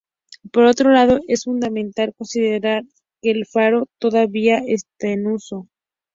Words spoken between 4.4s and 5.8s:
está en uso.